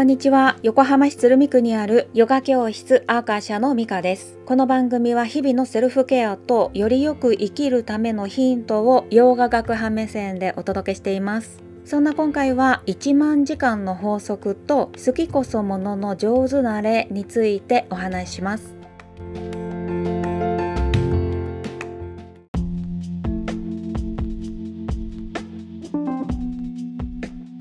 [0.00, 0.56] こんにちは。
[0.62, 4.38] 横浜市鶴見区にあるヨガ教室アーカーシャのミカです。
[4.46, 11.62] この番組は日々のセルフケアとよりよく生きるためのヒントを洋画学派目線でお届けしています。
[11.84, 18.79] そんな今回は1万時間の法則と好きこそものの上手なれについてお話しします。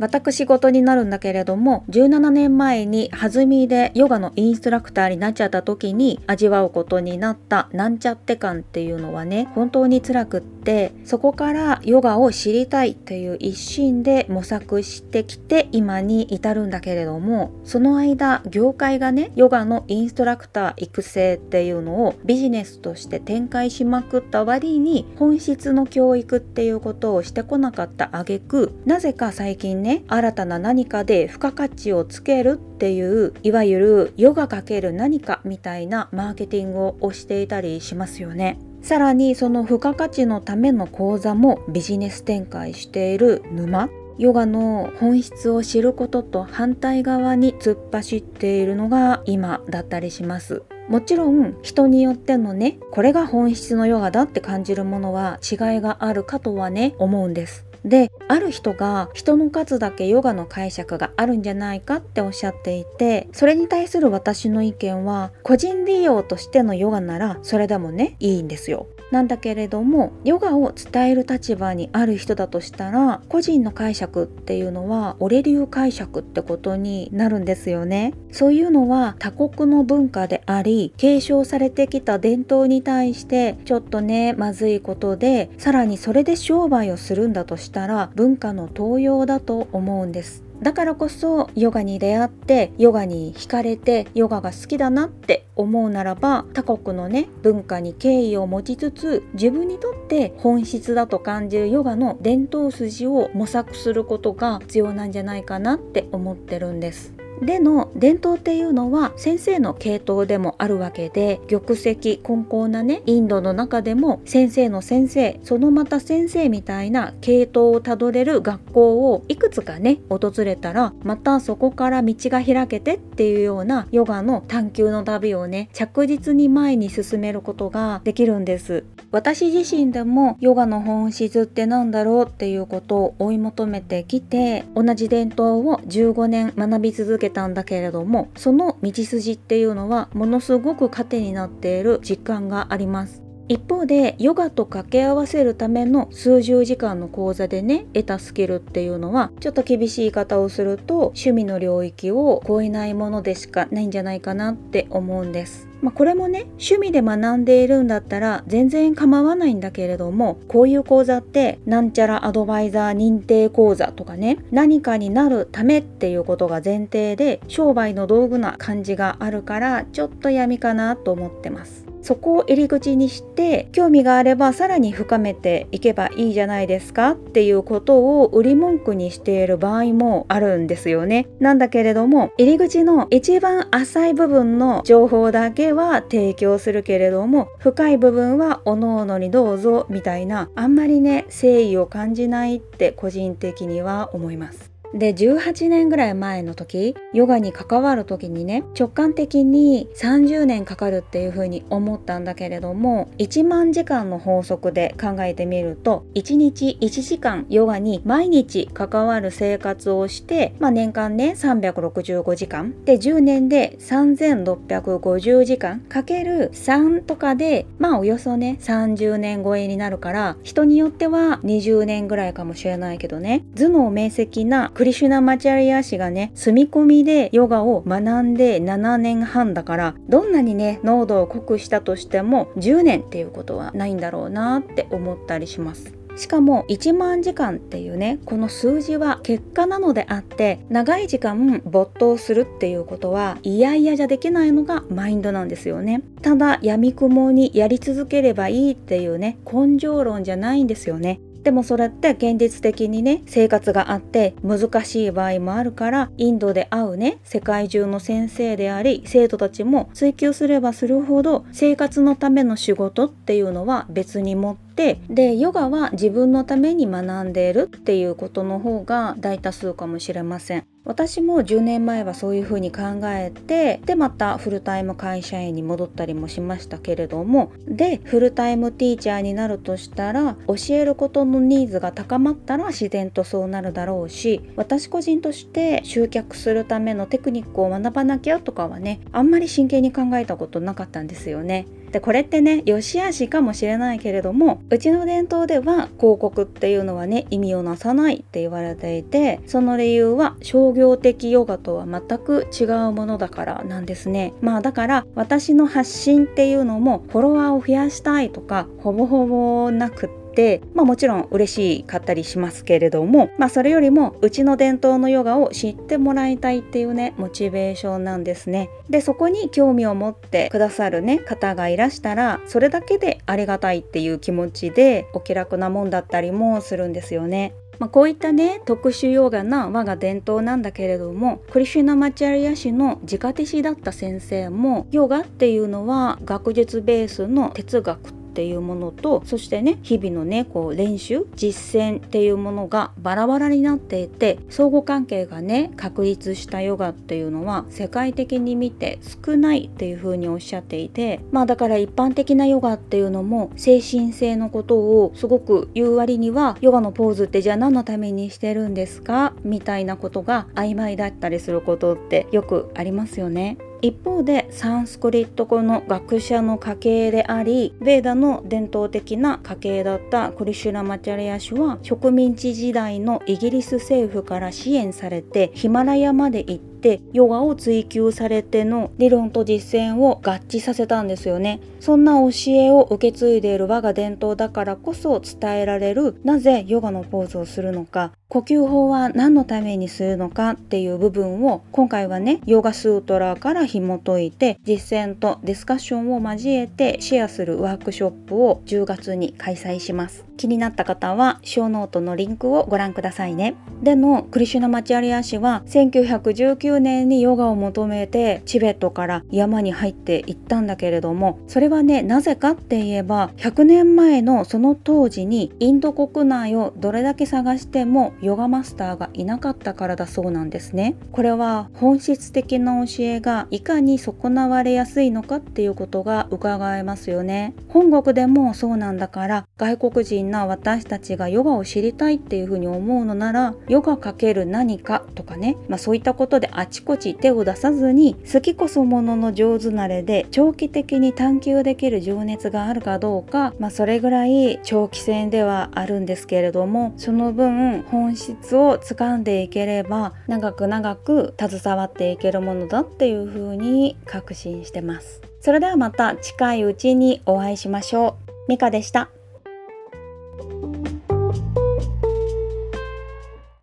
[0.00, 38.58] 私事になるんだけれども17年前に弾みでヨガのインストラクターになっちゃった時に味わうことになったなんちゃって感っていうのはね本当に辛くってそこからヨガを知りたいっていう一心で模索してきて今に至るんだけれどもその間業界がねヨガのインストラクター育成っていうのをビジネスとして展開しまくった割に本質の教育っていうことをしてこなかった挙句なぜか最近ねね新たな何かで付加価値をつけるっていういわゆるヨガかける何かみたいなマーケティングをしていたりしますよね。
[38.82, 50.62] さらにその付加価値のための講座もビジネス展開している沼ヨガの本質を知ることと反対側に突っ走っているのが今だったりします。
[50.88, 68.86] もちろん人によってのねこれが本質のヨガだって感じるものは違いがあるかとはね思うんですである人が人の数だけヨガの解釈があるんじゃないかっておっしゃっていてそれに対する私の意見は個人利用としてのヨガならそれでもねいいんですよ。
[69.10, 78.14] なんだけれどもヨガを伝える立場にある人だとしたら個人の解釈っていうのは俺流解釈ってことになるんですよね。
[78.30, 107.17] そういうのは他国の文化であり継承されてきた伝統に対してちょっとねまずいことでさらにそれで商売をするんだとしたら文化の盗用だと思うんですだからこそヨガに出会ってヨガに惹かれてヨガが好きだなって思うならば他国のね文化に敬意を持ちつつ自分にとって本質だと感じるヨガの伝統筋を模索することが必要なんじゃないかなって思ってるんです。
[107.42, 128.84] での伝統っていうのは先生の系統でもあるわけで玉石混交なねインドの中でも先生の先生そのまた先生みたいな系統をたどれる学校をいくつかね訪れたらまたそこから道が開けてっていうようなヨガの探求の旅をね着実に前に進めることができるんです。
[129.10, 143.27] 私自身でもヨガの本質って何だろうっていうことを追い求めてきて同じ伝統を15年学び続けけたんだけれどもその道筋っていうのはものすごく糧になっている実感があります。
[143.48, 171.87] 一方でヨガと掛け合わせるための数十時間の講座でね得たスキルっていうのはちょっと厳しい言い方をすると趣味の領域を超えないものでしかないんじゃないかなって思うんですまあ、これもね趣味で学んでいるんだったら全然構わないんだけれどもこういう講座ってなんちゃらアドバイザー認定講座とかね何かになるためっていうことが前提で商売の道具な感じがあるからちょっと闇かなと思ってます。
[172.08, 181.28] そこを入り口にして興味があればさらに深めていけばいいじゃないですかっていうことを売り文句にしている場合もあるんですよね。
[181.38, 194.77] なんだけれども入り口の一番浅い部分の情報だけは提供するけれども深い部分はおのおのにどうぞみたいなあんまりね誠意を感じないって個人的には思います。
[194.94, 212.74] で18年ぐらい前の時ヨガに関わる時にね直感的に30年かかるっていう風に思ったんだけれども1万時間の法則で考えてみると1日1時間ヨガに毎日関わる生活をして、まあ、年間ね365時間。
[212.84, 215.80] で10年で3650時間。
[215.80, 223.44] かける3とかでまあおよそね30年超えになるから人によっては20年ぐらいかもしれないけどね。
[223.54, 235.92] 頭脳明晰なクリシュナ・マチャリア氏がね住み込みでヨガを学んで7年半だからどんなにね濃度を濃くしたとしても10年っていうことはないんだろうなって思ったりします。
[236.14, 270.66] しかも1万時間っていうねこの数字は結果なのであって長い時間没頭するっていうことはいやいやじゃできないのがマインドなんですよねただ闇雲にやり続ければいいっていうね根性論じゃないんですよねでもそれって現実的にね生活があって難しい場合もあるからインドで会うね世界中の先生であり生徒たちも追求すればするほど生活のための仕事っていうのは別に持ってでヨガは自分のために学んでいるっていうことの方が大多数かもしれません。
[270.88, 291.66] 私も10年前はそういうふうに考えてでまたフルタイム会社員に戻ったりもしましたけれどもでフルタイムティーチャーになるとしたら教えることのニーズが高まったら自然とそうなるだろうし私個人として集客するためのテクニックを学ばなきゃとかはねあんまり真剣に考えたことなかったんですよね。
[291.90, 304.32] でこれってね良し悪しかもしれないけれどもうちの伝統では広告っていうのはね意味をなさないって言われていてその理由は商業的ヨガとは全く違うものだからなんですね。
[304.40, 318.70] まあだから私の発信っていうのもフォロワーを増やしたいとかほぼほぼなくってて、まあ、もちろん嬉しかったりしますけれども、まあ、それよりもうちの伝統のヨガを知ってもらいたいっていうねモチベーションなんですね。
[318.88, 327.52] でそこに興味を持ってくださるね方がいらしたらそれだけでありがたいっていう気持ちでお気楽なもんだったりもするんですよね。
[327.80, 359.32] まあ、こういったね特殊ヨガな我が伝統なんだけれどもクリシュナ・マチャリア氏の直弟子だった先生もヨガっていうのは学術ベースの哲学っていうものとそしてね日々のねこう練習実践っていうものがバラバラになっていて相互関係がね確立したヨガっていうのは世界的に見て少ないっていうふうにおっしゃっていてまあだから一般的なヨガっていうのも精神性のことをすごく言う割にはヨガのポーズってじゃあ何のためにしてるんですか？
[359.42, 363.58] みたいなことが曖昧だったりすることってよくありますよね。
[363.80, 376.77] 一方でサンスクリット語の学者の家系でありベーダの伝統的な家系だったクリシュラ・マチャリア氏は植民地時代のイギリス政府から支援されてヒマラヤまで行って
[377.12, 381.60] ヨガを追求されての理論と実践を合致させたんですよね。
[381.80, 388.12] そんな教えを受け継いでいる我が伝統だからこそ伝えられるなぜヨガのポーズをするのか。
[388.30, 400.26] 呼吸法は何のためにするのかっていう部分を今回はねヨガスートラから紐解いて実践とディスカッションを交えてシェアするワークショップを10月に開催します。
[400.36, 403.54] 気になった方はショーノートのリンクをご覧くださいね。
[403.82, 420.96] でのクリシュナ・マチャリア氏は1919年にヨガを求めてチベットから山に入っていったんだけれどもそれはねなぜかって言えば100年前のその当時にインド国内をどれだけ探してもヨガマスターがいなかったからだそうなんですね。
[421.12, 427.54] これは本質的な教えがいかに損なわれやすいのかっていうことが伺えますよね。
[427.68, 455.22] 本国でもそうなんだから外国人な私たちがヨガを知りたいっていうふうに思うのならヨガかける何かとかね、まあ、そういったことであちこち手を出さずに好きこそものの上手なれで長期的に探求できる情熱があるかどうか、まあ、それぐらい長期戦ではあるんですけれどもその分本質を掴んでいければ長く長く携わっていけるものだっていうふうに確信してます。
[455.40, 458.32] それではまた近いうちにお会いしましょう。
[458.48, 459.17] ミカでした。